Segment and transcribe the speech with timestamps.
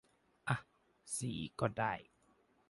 [0.47, 0.55] อ่ะ
[1.17, 1.93] สี่ก็ได้